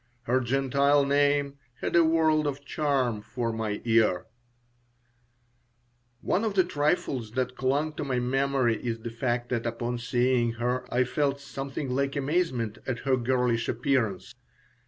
[0.23, 4.25] Her Gentile name had a world of charm for my ear
[6.21, 10.53] One of the trifles that clung to my memory is the fact that upon seeing
[10.53, 14.33] her I felt something like amazement at her girlish appearance.